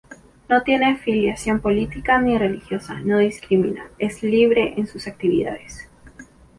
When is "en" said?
4.77-4.87